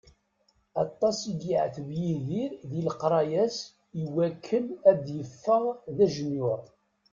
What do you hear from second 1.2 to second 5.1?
i yeεteb Yidir di leqraya-s iwakken ad